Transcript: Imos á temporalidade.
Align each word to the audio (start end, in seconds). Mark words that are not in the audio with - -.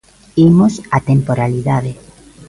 Imos 0.47 0.73
á 0.95 0.97
temporalidade. 1.09 1.91